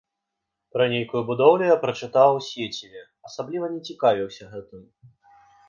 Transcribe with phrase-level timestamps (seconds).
[0.77, 3.01] Пра нейкую будоўлю я прачытаў у сеціве,
[3.31, 4.83] асабліва не цікавіўся гэтым.